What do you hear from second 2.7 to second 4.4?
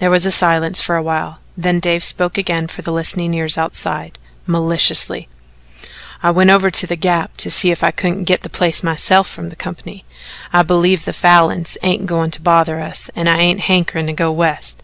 the listening ears outside